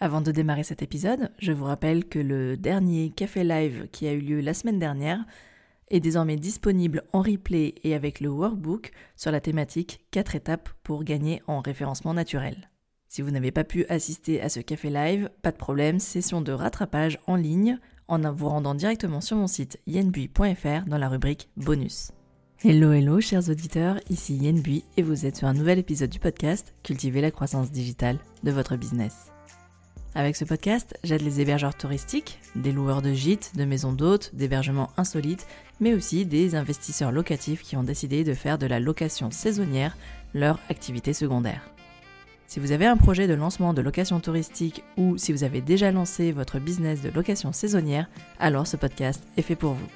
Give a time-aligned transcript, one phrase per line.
[0.00, 4.12] Avant de démarrer cet épisode, je vous rappelle que le dernier café live qui a
[4.12, 5.24] eu lieu la semaine dernière
[5.90, 11.02] est désormais disponible en replay et avec le workbook sur la thématique 4 étapes pour
[11.02, 12.70] gagner en référencement naturel.
[13.08, 16.52] Si vous n'avez pas pu assister à ce café live, pas de problème, session de
[16.52, 22.12] rattrapage en ligne en vous rendant directement sur mon site yenbui.fr dans la rubrique bonus.
[22.62, 26.74] Hello hello chers auditeurs, ici Yenbui et vous êtes sur un nouvel épisode du podcast
[26.84, 29.32] Cultiver la croissance digitale de votre business.
[30.14, 34.90] Avec ce podcast, j'aide les hébergeurs touristiques, des loueurs de gîtes, de maisons d'hôtes, d'hébergements
[34.96, 35.46] insolites,
[35.80, 39.96] mais aussi des investisseurs locatifs qui ont décidé de faire de la location saisonnière
[40.34, 41.62] leur activité secondaire.
[42.46, 45.92] Si vous avez un projet de lancement de location touristique ou si vous avez déjà
[45.92, 48.08] lancé votre business de location saisonnière,
[48.40, 49.88] alors ce podcast est fait pour vous.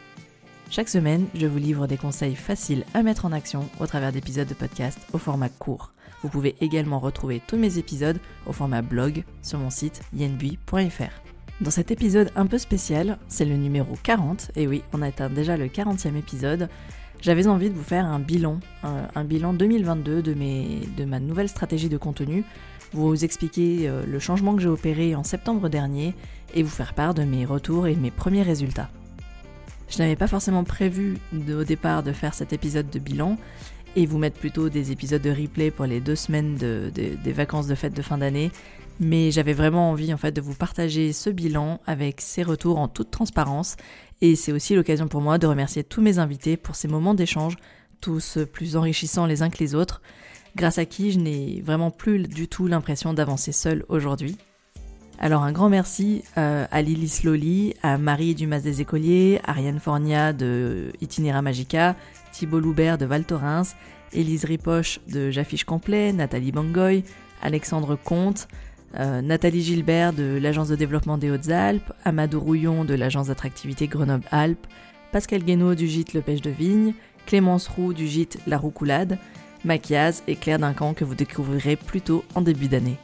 [0.71, 4.49] Chaque semaine, je vous livre des conseils faciles à mettre en action au travers d'épisodes
[4.49, 5.93] de podcast au format court.
[6.23, 11.23] Vous pouvez également retrouver tous mes épisodes au format blog sur mon site yenbui.fr.
[11.61, 15.57] Dans cet épisode un peu spécial, c'est le numéro 40, et oui, on atteint déjà
[15.57, 16.69] le 40e épisode,
[17.21, 21.49] j'avais envie de vous faire un bilan, un, bilan 2022 de, mes, de ma nouvelle
[21.49, 22.45] stratégie de contenu,
[22.93, 26.15] vous expliquer euh, le changement que j'ai opéré en septembre dernier
[26.55, 28.91] et vous faire part de mes retours et mes premiers résultats.
[29.89, 33.37] Je n'avais pas forcément prévu au départ de faire cet épisode de bilan
[33.97, 37.75] et vous mettre plutôt des épisodes de replay pour les deux semaines des vacances de
[37.75, 38.51] fête de fin d'année,
[39.01, 42.89] mais j'avais vraiment envie en fait de vous partager ce bilan avec ces retours en
[42.89, 43.77] toute transparence
[44.23, 47.57] et c'est aussi l'occasion pour moi de remercier tous mes invités pour ces moments d'échange,
[48.01, 50.01] tous plus enrichissants les uns que les autres,
[50.55, 54.37] grâce à qui je n'ai vraiment plus du tout l'impression d'avancer seule aujourd'hui.
[55.19, 60.33] Alors un grand merci euh, à Lily Slowly, à Marie Dumas des Écoliers, Ariane Fornia
[60.33, 61.97] de Itinera Magica,
[62.33, 63.75] Thibault Loubert de Val Thorens,
[64.13, 67.05] Élise Ripoche de J'affiche complet, Nathalie Bangoy,
[67.43, 68.49] Alexandre Comte,
[68.99, 74.67] euh, Nathalie Gilbert de l'Agence de développement des Hautes-Alpes, Amadou Rouillon de l'Agence d'attractivité Grenoble-Alpes,
[75.13, 76.95] Pascal Guénaud du gîte Le Pêche de Vigne,
[77.27, 79.19] Clémence Roux du gîte La Roucoulade,
[79.65, 82.97] Maquiaz et Claire Duncan que vous découvrirez plus tôt en début d'année.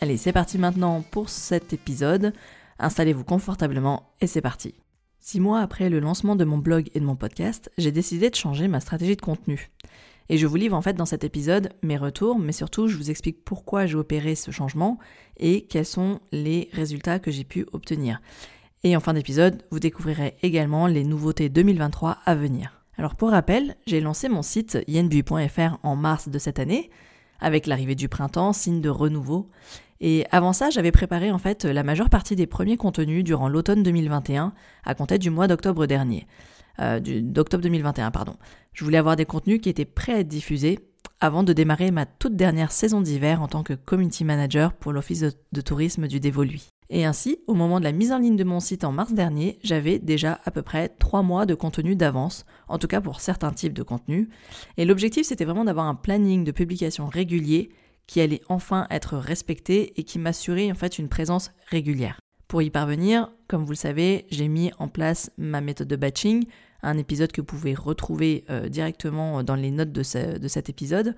[0.00, 2.32] Allez, c'est parti maintenant pour cet épisode.
[2.78, 4.74] Installez-vous confortablement et c'est parti.
[5.28, 8.36] Six mois après le lancement de mon blog et de mon podcast, j'ai décidé de
[8.36, 9.72] changer ma stratégie de contenu.
[10.28, 13.10] Et je vous livre en fait dans cet épisode mes retours, mais surtout je vous
[13.10, 15.00] explique pourquoi j'ai opéré ce changement
[15.36, 18.20] et quels sont les résultats que j'ai pu obtenir.
[18.84, 22.84] Et en fin d'épisode, vous découvrirez également les nouveautés 2023 à venir.
[22.96, 26.88] Alors pour rappel, j'ai lancé mon site yenbu.fr en mars de cette année,
[27.40, 29.50] avec l'arrivée du printemps, signe de renouveau.
[30.00, 33.82] Et avant ça, j'avais préparé en fait la majeure partie des premiers contenus durant l'automne
[33.82, 34.52] 2021,
[34.84, 36.26] à compter du mois d'octobre dernier.
[36.80, 38.36] Euh, d'octobre 2021, pardon.
[38.74, 40.78] Je voulais avoir des contenus qui étaient prêts à être diffusés
[41.20, 45.24] avant de démarrer ma toute dernière saison d'hiver en tant que community manager pour l'office
[45.52, 46.68] de, tourisme du Dévoluy.
[46.88, 49.58] Et ainsi, au moment de la mise en ligne de mon site en mars dernier,
[49.64, 53.52] j'avais déjà à peu près trois mois de contenu d'avance, en tout cas pour certains
[53.52, 54.28] types de contenus.
[54.76, 57.70] Et l'objectif, c'était vraiment d'avoir un planning de publication régulier
[58.06, 62.20] qui allait enfin être respecté et qui m'assurait en fait une présence régulière.
[62.46, 66.44] Pour y parvenir, comme vous le savez, j'ai mis en place ma méthode de batching,
[66.82, 71.14] un épisode que vous pouvez retrouver euh, directement dans les notes de, cet épisode.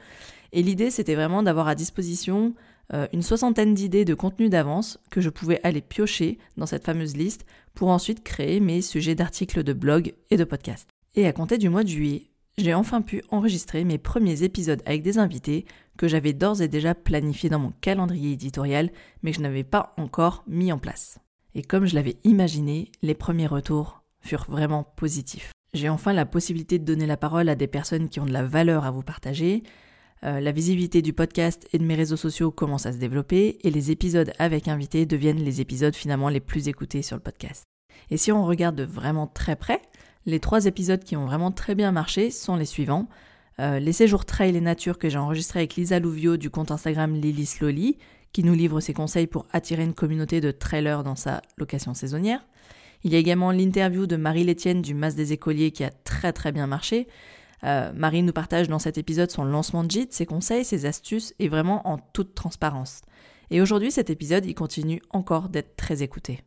[0.53, 2.55] Et l'idée, c'était vraiment d'avoir à disposition
[2.95, 7.17] euh, une soixantaine d'idées de contenu d'avance que je pouvais aller piocher dans cette fameuse
[7.17, 10.89] liste pour ensuite créer mes sujets d'articles de blog et de podcast.
[11.15, 15.03] Et à compter du mois de juillet, j'ai enfin pu enregistrer mes premiers épisodes avec
[15.03, 15.65] des invités
[15.97, 18.91] que j'avais d'ores et déjà planifiés dans mon calendrier éditorial,
[19.23, 21.19] mais que je n'avais pas encore mis en place.
[21.55, 25.53] Et comme je l'avais imaginé, les premiers retours furent vraiment positifs.
[25.75, 28.45] J'ai enfin la possibilité de donner la parole à des personnes qui ont de la
[28.45, 29.63] valeur à vous partager.
[30.25, 33.71] Euh, la visibilité du podcast et de mes réseaux sociaux commence à se développer et
[33.71, 37.65] les épisodes avec invités deviennent les épisodes finalement les plus écoutés sur le podcast.
[38.11, 39.83] Et si on regarde de vraiment très près,
[40.27, 43.09] les trois épisodes qui ont vraiment très bien marché sont les suivants.
[43.61, 47.15] Euh, les séjours trail et nature que j'ai enregistrés avec Lisa Louvio du compte Instagram
[47.15, 47.99] Lily Slowly,
[48.33, 52.47] qui nous livre ses conseils pour attirer une communauté de trailers dans sa location saisonnière.
[53.05, 56.33] Il y a également l'interview de Marie Létienne du Mas des écoliers qui a très
[56.33, 57.07] très bien marché.
[57.65, 61.35] Euh, Marie nous partage dans cet épisode son lancement de JIT, ses conseils, ses astuces
[61.39, 63.03] et vraiment en toute transparence.
[63.51, 66.43] Et aujourd'hui, cet épisode, il continue encore d'être très écouté.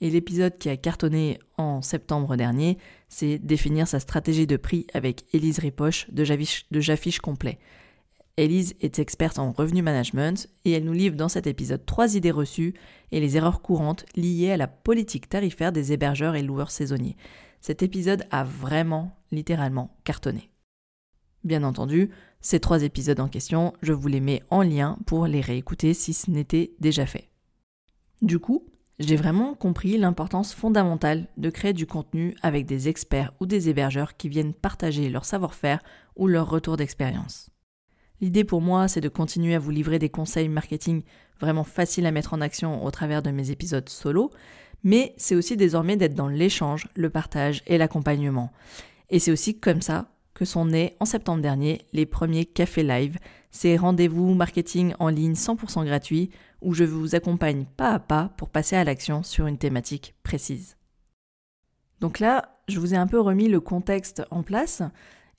[0.00, 2.76] Et l'épisode qui a cartonné en septembre dernier,
[3.08, 6.24] c'est définir sa stratégie de prix avec Élise Ripoche de
[6.80, 7.58] J'affiche complet.
[8.38, 12.30] Elise est experte en revenu management et elle nous livre dans cet épisode trois idées
[12.30, 12.74] reçues
[13.10, 17.16] et les erreurs courantes liées à la politique tarifaire des hébergeurs et loueurs saisonniers.
[17.60, 20.50] Cet épisode a vraiment, littéralement, cartonné.
[21.44, 22.10] Bien entendu,
[22.44, 26.12] Ces trois épisodes en question, je vous les mets en lien pour les réécouter si
[26.12, 27.30] ce n'était déjà fait.
[28.20, 28.66] Du coup,
[28.98, 34.16] j'ai vraiment compris l'importance fondamentale de créer du contenu avec des experts ou des hébergeurs
[34.16, 35.84] qui viennent partager leur savoir-faire
[36.16, 37.51] ou leur retour d'expérience.
[38.22, 41.02] L'idée pour moi, c'est de continuer à vous livrer des conseils marketing
[41.40, 44.30] vraiment faciles à mettre en action au travers de mes épisodes solo,
[44.84, 48.52] mais c'est aussi désormais d'être dans l'échange, le partage et l'accompagnement.
[49.10, 53.18] Et c'est aussi comme ça que sont nés en septembre dernier les premiers cafés live,
[53.50, 56.30] ces rendez-vous marketing en ligne 100% gratuits
[56.60, 60.76] où je vous accompagne pas à pas pour passer à l'action sur une thématique précise.
[61.98, 64.82] Donc là, je vous ai un peu remis le contexte en place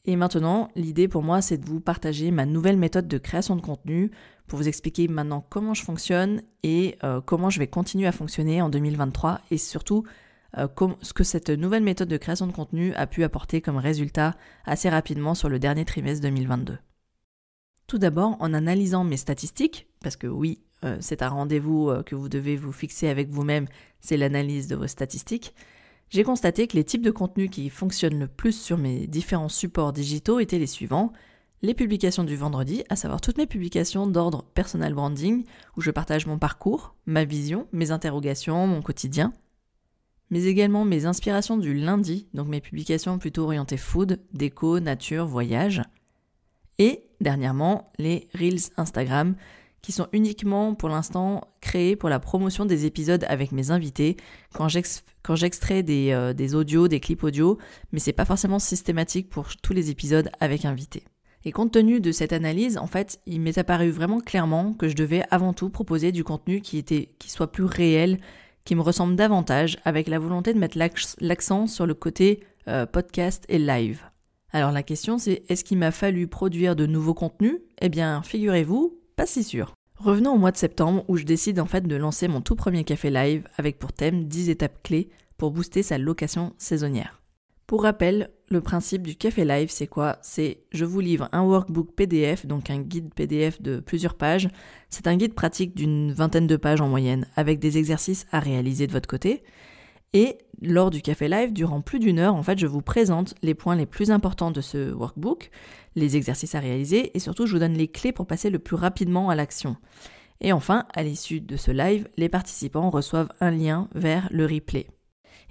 [0.06, 3.62] et maintenant, l'idée pour moi, c'est de vous partager ma nouvelle méthode de création de
[3.62, 4.12] contenu
[4.48, 8.62] pour vous expliquer maintenant comment je fonctionne et euh, comment je vais continuer à fonctionner
[8.62, 10.04] en 2023 et surtout
[10.58, 10.68] euh,
[11.02, 14.36] ce que cette nouvelle méthode de création de contenu a pu apporter comme résultat
[14.66, 16.78] assez rapidement sur le dernier trimestre 2022.
[17.88, 22.28] Tout d'abord, en analysant mes statistiques, parce que oui, euh, c'est un rendez-vous que vous
[22.28, 23.68] devez vous fixer avec vous-même,
[24.02, 25.56] c'est l'analyse de vos statistiques,
[26.13, 29.94] j'ai constaté que les types de contenus qui fonctionnent le plus sur mes différents supports
[29.94, 31.12] digitaux étaient les suivants.
[31.63, 35.44] Les publications du vendredi, à savoir toutes mes publications d'ordre personal branding,
[35.75, 39.33] où je partage mon parcours, ma vision, mes interrogations, mon quotidien.
[40.30, 45.81] Mais également mes inspirations du lundi, donc mes publications plutôt orientées food, déco, nature, voyage.
[46.77, 49.33] Et dernièrement, les Reels Instagram,
[49.84, 54.18] qui sont uniquement pour l'instant créés pour la promotion des épisodes avec mes invités,
[54.54, 57.60] quand j'extrais des, euh, des, audios, des clips audio,
[57.92, 61.04] mais c'est pas forcément systématique pour tous les épisodes avec invités.
[61.46, 64.96] Et compte tenu de cette analyse, en fait, il m'est apparu vraiment clairement que je
[64.96, 68.20] devais avant tout proposer du contenu qui était, qui soit plus réel,
[68.64, 70.80] qui me ressemble davantage, avec la volonté de mettre
[71.20, 72.40] l'accent sur le côté
[72.70, 74.02] euh, podcast et live.
[74.54, 77.58] Alors la question c'est est-ce qu'il m'a fallu produire de nouveaux contenus?
[77.82, 79.74] Eh bien, figurez-vous, pas si sûr.
[79.98, 82.83] Revenons au mois de septembre où je décide en fait de lancer mon tout premier
[82.83, 87.21] café live avec pour thème 10 étapes clés pour booster sa location saisonnière.
[87.68, 90.18] Pour rappel, le principe du café live c'est quoi?
[90.21, 94.50] C'est je vous livre un workbook PDF, donc un guide PDF de plusieurs pages.
[94.89, 98.88] C'est un guide pratique d'une vingtaine de pages en moyenne avec des exercices à réaliser
[98.88, 99.44] de votre côté.
[100.13, 103.56] Et lors du café live, durant plus d'une heure, en fait, je vous présente les
[103.56, 105.50] points les plus importants de ce workbook,
[105.95, 108.75] les exercices à réaliser et surtout je vous donne les clés pour passer le plus
[108.75, 109.75] rapidement à l'action.
[110.42, 114.88] Et enfin, à l'issue de ce live, les participants reçoivent un lien vers le replay.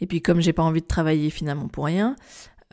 [0.01, 2.17] Et puis comme j'ai pas envie de travailler finalement pour rien,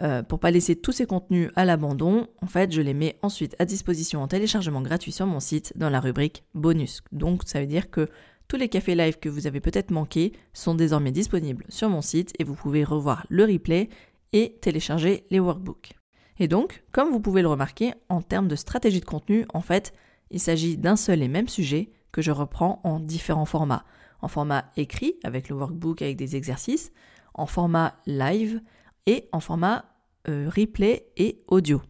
[0.01, 3.56] euh, pour pas laisser tous ces contenus à l'abandon, en fait, je les mets ensuite
[3.59, 7.01] à disposition en téléchargement gratuit sur mon site dans la rubrique bonus.
[7.12, 8.07] Donc ça veut dire que
[8.50, 12.34] tous les cafés live que vous avez peut-être manqués sont désormais disponibles sur mon site
[12.40, 13.90] et vous pouvez revoir le replay
[14.34, 15.94] et télécharger les workbooks.
[16.40, 19.94] Et donc, comme vous pouvez le remarquer, en termes de stratégie de contenu, en fait,
[20.31, 23.86] il s'agit d'un seul et même sujet que je reprends en différents formats.
[24.22, 26.92] En format écrit, avec le workbook avec des exercices,
[27.36, 28.62] en format live
[29.06, 29.86] et en format
[30.28, 31.81] euh, replay et audio.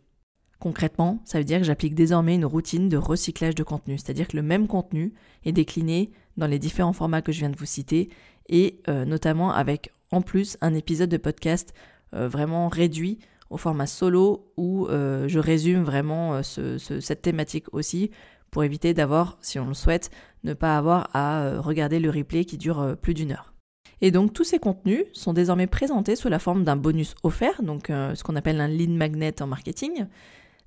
[0.60, 4.36] Concrètement, ça veut dire que j'applique désormais une routine de recyclage de contenu, c'est-à-dire que
[4.36, 5.14] le même contenu
[5.46, 8.10] est décliné dans les différents formats que je viens de vous citer,
[8.50, 11.74] et euh, notamment avec en plus un épisode de podcast
[12.14, 13.20] euh, vraiment réduit
[13.50, 18.12] au format solo où euh, je résume vraiment cette thématique aussi
[18.52, 20.12] pour éviter d'avoir, si on le souhaite,
[20.44, 23.54] ne pas avoir à regarder le replay qui dure plus d'une heure.
[24.02, 27.88] Et donc tous ces contenus sont désormais présentés sous la forme d'un bonus offert, donc
[27.88, 30.06] ce qu'on appelle un lead magnet en marketing,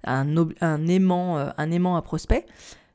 [0.05, 2.47] un, aimant, un aimant à prospect,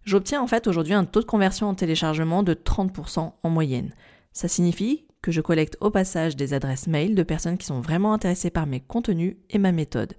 [0.08, 3.94] J'obtiens en fait aujourd'hui un taux de conversion en téléchargement de 30% en moyenne.
[4.32, 8.14] Ça signifie que je collecte au passage des adresses mail de personnes qui sont vraiment
[8.14, 10.14] intéressées par mes contenus et ma méthode.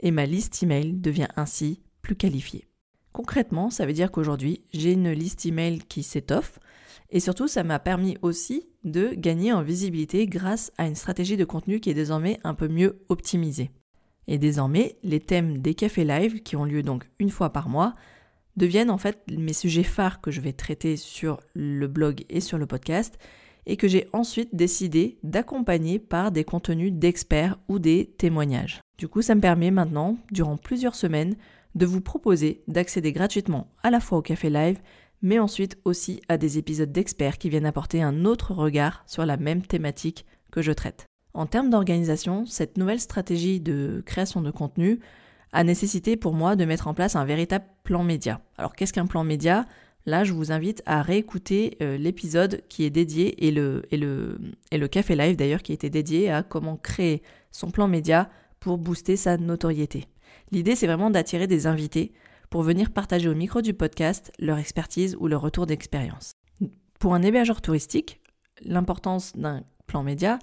[0.00, 2.66] Et ma liste email devient ainsi plus qualifiée.
[3.14, 6.58] Concrètement, ça veut dire qu'aujourd'hui, j'ai une liste email qui s'étoffe
[7.08, 11.46] et surtout, ça m'a permis aussi de gagner en visibilité grâce à une stratégie de
[11.46, 13.70] contenu qui est désormais un peu mieux optimisée.
[14.28, 17.94] Et désormais, les thèmes des cafés live, qui ont lieu donc une fois par mois,
[18.56, 22.58] deviennent en fait mes sujets phares que je vais traiter sur le blog et sur
[22.58, 23.18] le podcast
[23.66, 28.80] et que j'ai ensuite décidé d'accompagner par des contenus d'experts ou des témoignages.
[28.98, 31.36] Du coup, ça me permet maintenant, durant plusieurs semaines,
[31.74, 34.78] de vous proposer d'accéder gratuitement à la fois au café live,
[35.22, 39.36] mais ensuite aussi à des épisodes d'experts qui viennent apporter un autre regard sur la
[39.36, 41.06] même thématique que je traite.
[41.32, 45.00] En termes d'organisation, cette nouvelle stratégie de création de contenu
[45.52, 48.40] a nécessité pour moi de mettre en place un véritable plan média.
[48.56, 49.66] Alors qu'est-ce qu'un plan média?
[50.06, 54.38] Là, je vous invite à réécouter euh, l'épisode qui est dédié et le, et, le,
[54.70, 58.78] et le café live d'ailleurs qui était dédié à comment créer son plan média pour
[58.78, 60.06] booster sa notoriété.
[60.52, 62.12] L'idée, c'est vraiment d'attirer des invités
[62.48, 66.32] pour venir partager au micro du podcast leur expertise ou leur retour d'expérience.
[66.98, 68.20] Pour un hébergeur touristique,
[68.62, 70.38] l'importance d'un plan média,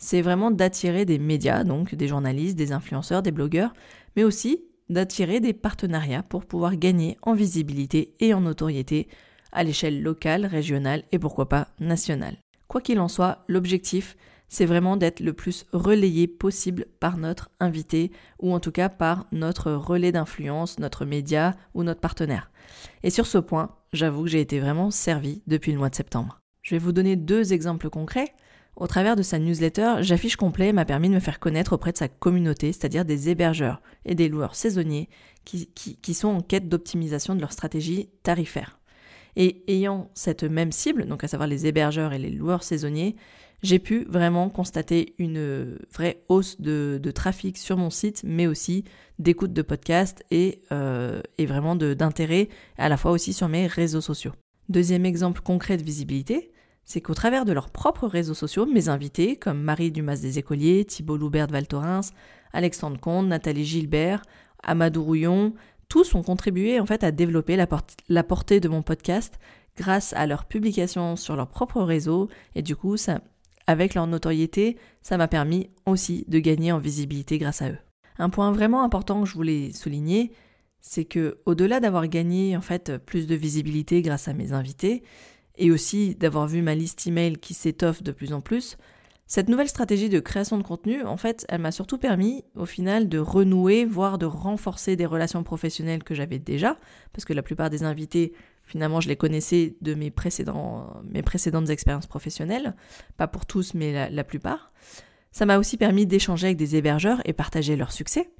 [0.00, 3.74] c'est vraiment d'attirer des médias, donc des journalistes, des influenceurs, des blogueurs,
[4.16, 9.06] mais aussi d'attirer des partenariats pour pouvoir gagner en visibilité et en notoriété
[9.52, 12.36] à l'échelle locale, régionale et pourquoi pas nationale.
[12.66, 14.16] Quoi qu'il en soit, l'objectif,
[14.48, 19.26] c'est vraiment d'être le plus relayé possible par notre invité ou en tout cas par
[19.30, 22.50] notre relais d'influence, notre média ou notre partenaire.
[23.02, 26.40] Et sur ce point, j'avoue que j'ai été vraiment servi depuis le mois de septembre.
[26.62, 28.34] Je vais vous donner deux exemples concrets.
[28.80, 31.98] Au travers de sa newsletter, J'affiche complet m'a permis de me faire connaître auprès de
[31.98, 35.10] sa communauté, c'est-à-dire des hébergeurs et des loueurs saisonniers
[35.44, 38.80] qui, sont en quête d'optimisation de leur stratégie tarifaire.
[39.36, 43.16] Et ayant cette même cible, donc à savoir les hébergeurs et les loueurs saisonniers,
[43.62, 48.84] j'ai pu vraiment constater une vraie hausse de, trafic sur mon site, mais aussi
[49.18, 54.00] d'écoute de podcasts et, euh, et vraiment d'intérêt à la fois aussi sur mes réseaux
[54.00, 54.32] sociaux.
[54.70, 56.50] Deuxième exemple concret de visibilité,
[56.90, 60.84] c'est qu'au travers de leurs propres réseaux sociaux, mes invités, comme Marie Dumas des Écoliers,
[60.84, 62.10] Thibault Loubert de Val Thorens,
[62.52, 64.22] Alexandre Comte, Nathalie Gilbert,
[64.64, 65.54] Amadou Rouillon,
[65.88, 69.38] tous ont contribué en fait à développer la, portée de mon podcast
[69.76, 72.96] grâce à leurs publications sur leur propre réseau et du coup
[73.68, 77.78] avec leur notoriété, ça m'a permis aussi de gagner en visibilité grâce à eux.
[78.18, 80.32] Un point vraiment important que je voulais souligner,
[80.80, 85.04] c'est que au-delà d'avoir gagné en fait plus de visibilité grâce à mes invités,
[85.60, 88.76] et aussi d'avoir vu ma liste email qui s'étoffe de plus en plus,
[89.30, 93.08] cette nouvelle stratégie de création de contenu, en fait, elle m'a surtout permis au final
[93.08, 96.76] de renouer, voire de renforcer des relations professionnelles que j'avais déjà,
[97.12, 98.32] parce que la plupart des invités,
[98.64, 102.74] finalement, je les connaissais de mes, précédentes expériences professionnelles,
[103.18, 104.72] pas pour tous, mais la, plupart.
[105.30, 108.32] Ça m'a aussi permis d'échanger avec des hébergeurs et partager leur succès.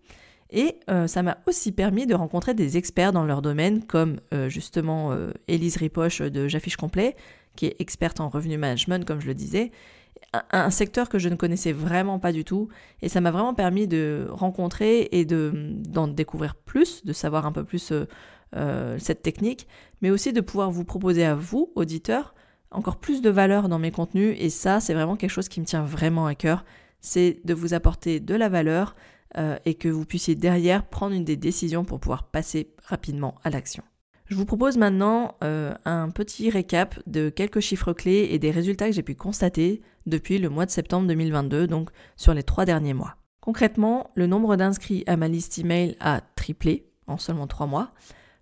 [0.53, 4.49] Et euh, ça m'a aussi permis de rencontrer des experts dans leur domaine, comme euh,
[4.49, 7.17] justement euh, Élise Ripoche de J'affiche complet,
[7.57, 9.71] qui est experte en revenu management, comme je le disais,
[10.53, 12.69] un secteur que je ne connaissais vraiment pas du tout.
[13.01, 17.65] Et ça m'a vraiment permis de rencontrer et d'en découvrir plus, de savoir un peu
[17.65, 17.93] plus
[18.99, 19.67] cette technique,
[20.03, 22.35] mais aussi de pouvoir vous proposer à vous, auditeurs,
[22.71, 24.37] encore plus de valeur dans mes contenus.
[24.39, 26.65] Et ça, c'est vraiment quelque chose qui me tient vraiment à cœur.
[27.01, 28.95] C'est de vous apporter de la valeur
[29.37, 33.51] euh, et que vous puissiez derrière prendre une des décisions pour pouvoir passer rapidement à
[33.51, 33.83] l'action.
[34.27, 38.87] Je vous propose maintenant euh, un petit récap de quelques chiffres clés et des résultats
[38.87, 42.95] que j'ai pu constater depuis le mois de septembre 2022, donc sur les trois derniers
[42.95, 43.17] mois.
[43.41, 47.93] Concrètement, le nombre d'inscrits à ma liste email a triplé en seulement trois mois.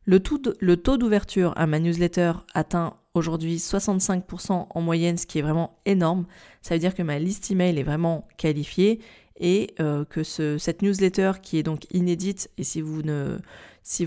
[0.05, 0.21] Le,
[0.61, 5.79] le taux d'ouverture à ma newsletter atteint aujourd'hui 65% en moyenne, ce qui est vraiment
[5.87, 6.27] énorme.
[6.63, 9.01] Ça veut dire que ma liste email est vraiment qualifiée
[9.39, 13.39] et euh, que ce, cette newsletter qui est donc inédite, et si vous ne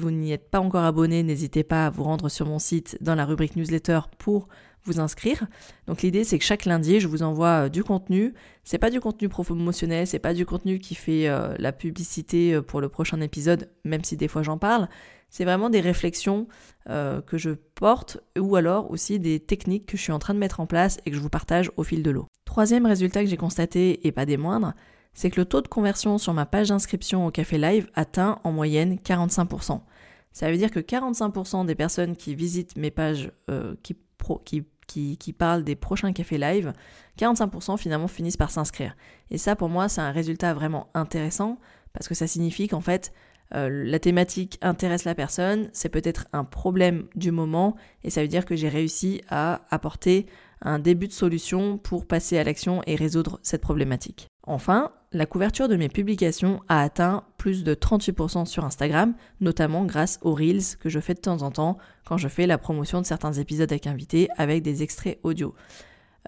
[0.09, 3.25] n'y êtes pas encore abonné, n'hésitez pas à vous rendre sur mon site dans la
[3.25, 4.47] rubrique newsletter pour
[4.83, 5.47] vous inscrire.
[5.87, 8.33] Donc l'idée c'est que chaque lundi, je vous envoie euh, du contenu.
[8.63, 12.81] C'est pas du contenu promotionnel, c'est pas du contenu qui fait euh, la publicité pour
[12.81, 14.87] le prochain épisode, même si des fois j'en parle.
[15.29, 16.49] C'est vraiment des réflexions
[16.89, 20.59] que je porte ou alors aussi des techniques que je suis en train de mettre
[20.59, 22.27] en place et que je vous partage au fil de l'eau.
[22.43, 24.73] Troisième résultat que j'ai constaté, et pas des moindres,
[25.13, 28.51] c'est que le taux de conversion sur ma page d'inscription au Café Live atteint en
[28.51, 29.81] moyenne 45%.
[30.33, 35.75] Ça veut dire que 45% des personnes qui visitent mes pages euh, qui, parlent des
[35.75, 36.73] prochains Cafés Live,
[37.19, 38.95] 45% finalement finissent par s'inscrire.
[39.29, 41.57] Et ça, pour moi, c'est un résultat vraiment intéressant
[41.93, 43.11] parce que ça signifie qu'en fait,
[43.53, 48.29] euh, la thématique intéresse la personne, c'est peut-être un problème du moment, et ça veut
[48.29, 50.25] dire que j'ai réussi à apporter
[50.61, 54.30] un début de solution pour passer à l'action et résoudre cette problématique.
[54.43, 60.19] Enfin, la couverture de mes publications a atteint plus de 38% sur Instagram, notamment grâce
[60.21, 63.05] aux Reels que je fais de temps en temps quand je fais la promotion de
[63.05, 65.53] certains épisodes avec invités avec des extraits audio.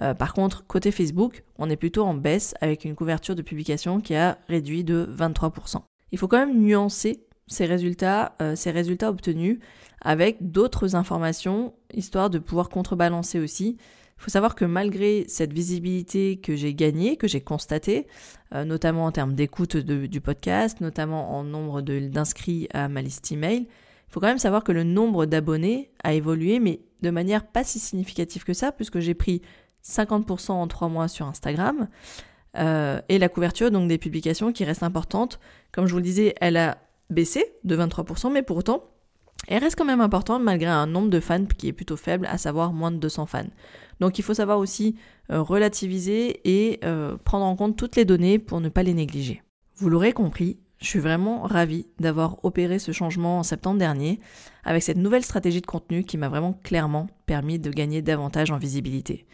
[0.02, 4.00] Euh, par contre, côté Facebook, on est plutôt en baisse avec une couverture de publication
[4.00, 5.82] qui a réduit de 23%.
[6.12, 9.60] Il faut quand même nuancer ces résultats, euh, ces résultats obtenus
[10.02, 13.78] avec d'autres informations, histoire de pouvoir contrebalancer aussi
[14.18, 18.08] il faut savoir que malgré cette visibilité que j'ai gagnée, que j'ai constatée,
[18.54, 23.68] euh, notamment en termes d'écoute du podcast, notamment en nombre d'inscrits à ma liste email,
[23.68, 27.64] il faut quand même savoir que le nombre d'abonnés a évolué, mais de manière pas
[27.64, 29.42] si significative que ça, puisque j'ai pris
[29.84, 31.88] 50% en 3 mois sur Instagram.
[32.56, 35.40] Euh, et la couverture donc des publications qui reste importante,
[35.72, 36.78] comme je vous le disais, elle a
[37.10, 38.93] baissé de 23%, mais pour autant,
[39.48, 42.38] elle reste quand même importante malgré un nombre de fans qui est plutôt faible, à
[42.38, 43.44] savoir moins de 200 fans.
[44.00, 44.96] Donc il faut savoir aussi
[45.32, 49.42] euh, relativiser et euh, prendre en compte toutes les données pour ne pas les négliger.
[49.76, 54.20] Vous l'aurez compris, Je suis vraiment ravie d'avoir opéré ce changement en septembre dernier
[54.64, 58.58] avec cette nouvelle stratégie de contenu qui m'a vraiment clairement permis de gagner davantage en
[58.58, 59.26] visibilité.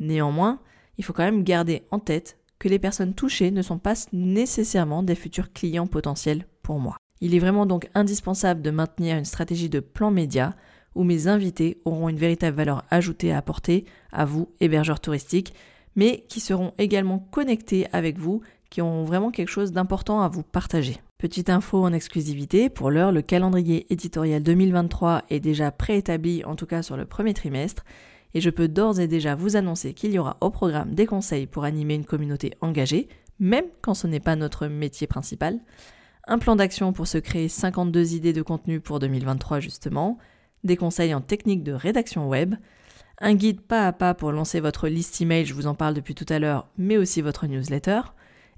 [0.00, 0.60] Néanmoins,
[0.98, 5.02] il faut quand même garder en tête que les personnes touchées ne sont pas nécessairement
[5.02, 6.96] des futurs clients potentiels pour moi.
[7.20, 10.54] Il est vraiment donc indispensable de maintenir une stratégie de plan média
[10.94, 15.54] où mes invités auront une véritable valeur ajoutée à apporter à vous, hébergeurs touristiques,
[15.94, 20.42] mais qui seront également connectés avec vous, qui ont vraiment quelque chose d'important à vous
[20.42, 20.96] partager.
[21.18, 26.66] Petite info en exclusivité, pour l'heure, le calendrier éditorial 2023 est déjà préétabli, en tout
[26.66, 27.84] cas sur le premier trimestre,
[28.34, 31.46] et je peux d'ores et déjà vous annoncer qu'il y aura au programme des conseils
[31.46, 33.08] pour animer une communauté engagée,
[33.38, 35.58] même quand ce n'est pas notre métier principal,
[36.26, 40.18] un plan d'action pour se créer 52 idées de contenu pour 2023 justement,
[40.64, 42.54] des conseils en technique de rédaction web,
[43.20, 46.14] un guide pas à pas pour lancer votre liste email, je vous en parle depuis
[46.14, 48.00] tout à l'heure, mais aussi votre newsletter,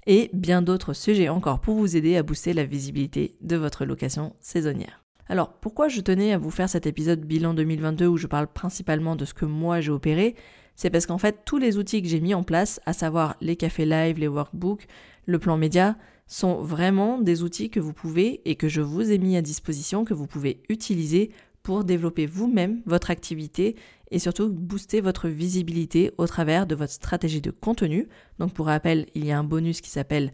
[0.07, 4.33] et bien d'autres sujets encore pour vous aider à booster la visibilité de votre location
[4.41, 5.03] saisonnière.
[5.27, 9.15] Alors pourquoi je tenais à vous faire cet épisode bilan 2022 où je parle principalement
[9.15, 10.35] de ce que moi j'ai opéré?
[10.75, 13.55] C'est parce qu'en fait tous les outils que j'ai mis en place, à savoir les
[13.55, 14.87] cafés live, les workbooks,
[15.27, 15.95] le plan média,
[16.29, 20.05] sont vraiment des outils que vous pouvez et que je vous ai mis à disposition,
[20.05, 21.31] que vous pouvez utiliser
[21.63, 23.75] pour développer vous-même votre activité
[24.11, 28.07] et surtout booster votre visibilité au travers de votre stratégie de contenu.
[28.37, 30.31] Donc pour rappel, il y a un bonus qui s'appelle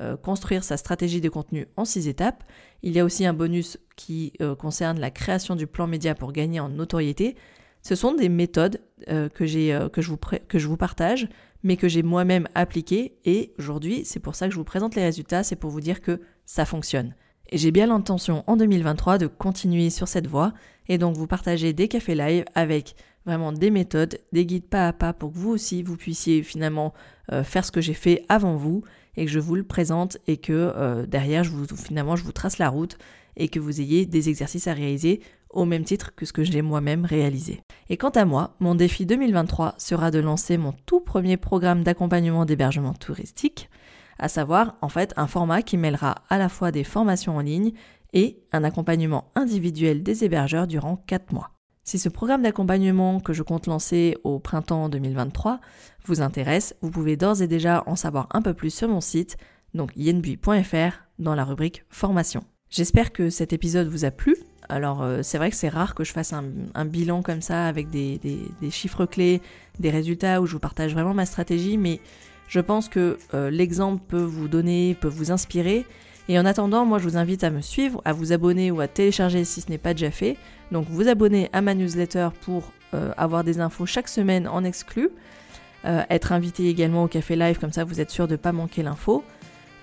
[0.00, 2.44] euh, construire sa stratégie de contenu en six étapes.
[2.82, 6.32] Il y a aussi un bonus qui euh, concerne la création du plan média pour
[6.32, 7.36] gagner en notoriété.
[7.82, 11.28] Ce sont des méthodes euh, que, je vous partage,
[11.66, 13.18] mais que j'ai moi-même appliquées.
[13.24, 16.00] Et aujourd'hui, c'est pour ça que je vous présente les résultats, c'est pour vous dire
[16.00, 17.14] que ça fonctionne.
[17.50, 20.52] Et j'ai bien l'intention en 2023 de continuer sur cette voie
[20.88, 24.92] et donc vous partager des cafés live avec vraiment des méthodes, des guides pas à
[24.92, 26.92] pas pour que vous aussi vous puissiez finalement
[27.42, 28.84] faire ce que j'ai fait avant vous
[29.16, 31.44] et que je vous le présente et que euh, derrière,
[31.76, 32.98] finalement, je vous trace la route
[33.36, 36.62] et que vous ayez des exercices à réaliser au même titre que ce que j'ai
[36.62, 37.60] moi-même réalisé.
[37.88, 42.44] Et quant à moi, mon défi 2023 sera de lancer mon tout premier programme d'accompagnement
[42.44, 43.70] d'hébergement touristique,
[44.18, 47.72] à savoir en fait un format qui mêlera à la fois des formations en ligne
[48.12, 51.50] et un accompagnement individuel des hébergeurs durant 4 mois.
[51.84, 55.60] Si ce programme d'accompagnement que je compte lancer au printemps 2023
[56.04, 59.36] vous intéresse, vous pouvez d'ores et déjà en savoir un peu plus sur mon site,
[59.72, 62.44] donc yenbui.fr, dans la rubrique formation.
[62.76, 64.36] J'espère que cet épisode vous a plu.
[64.68, 67.88] Alors euh, c'est vrai que c'est rare que je fasse un, bilan comme ça avec
[67.88, 68.20] des,
[68.70, 69.40] chiffres clés,
[69.80, 72.00] des résultats où je vous partage vraiment ma stratégie, mais
[72.48, 75.86] je pense que euh, l'exemple peut vous donner, peut vous inspirer
[76.28, 78.88] et en attendant, moi je vous invite à me suivre, à vous abonner ou à
[78.88, 80.36] télécharger si ce n'est pas déjà fait.
[80.70, 85.08] Donc vous abonner à ma newsletter pour euh, avoir des infos chaque semaine en exclu.
[86.10, 88.82] Être invité également au café live, comme ça vous êtes sûr de ne pas manquer
[88.82, 89.22] l'info.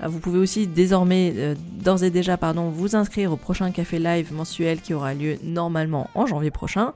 [0.03, 4.33] Euh, vous pouvez aussi désormais, d'ores et déjà, pardon, vous inscrire au prochain café live
[4.33, 6.93] mensuel qui aura lieu normalement en janvier prochain.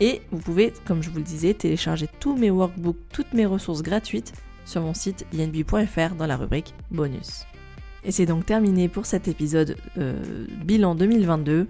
[0.00, 3.82] Et vous pouvez, comme je vous le disais, télécharger tous mes workbooks, toutes mes ressources
[3.82, 4.32] gratuites
[4.64, 7.44] sur mon site inb.fr dans la rubrique bonus.
[8.04, 11.66] Et c'est donc terminé pour cet épisode euh, bilan 2022.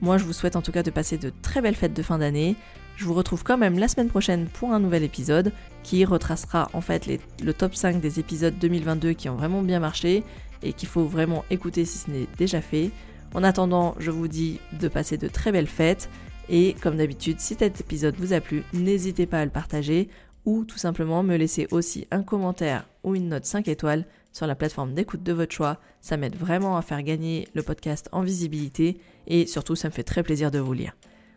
[0.00, 2.18] Moi, je vous souhaite en tout cas de passer de très belles fêtes de fin
[2.18, 2.56] d'année.
[3.02, 5.50] Je vous retrouve quand même la semaine prochaine pour un nouvel épisode
[5.82, 7.10] qui retracera en fait
[7.42, 10.22] le top 5 des épisodes 2022 qui ont vraiment bien marché
[10.62, 12.92] et qu'il faut vraiment écouter si ce n'est déjà fait.
[13.34, 16.08] En attendant, je vous dis de passer de très belles fêtes
[16.48, 20.08] et comme d'habitude, si cet épisode vous a plu, n'hésitez pas à le partager
[20.44, 24.54] ou tout simplement me laisser aussi un commentaire ou une note 5 étoiles sur la
[24.54, 25.80] plateforme d'écoute de votre choix.
[26.00, 30.04] Ça m'aide vraiment à faire gagner le podcast en visibilité et surtout ça me fait
[30.04, 30.92] très plaisir de vous lire.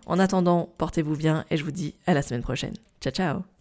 [0.06, 2.76] En attendant, portez-vous bien et je vous dis à la semaine prochaine.
[3.02, 3.55] Ciao ciao